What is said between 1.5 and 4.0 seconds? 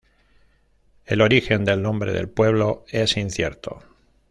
del nombre del pueblo es incierto.